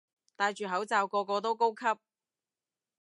[0.35, 2.01] 戴住口罩個個都高級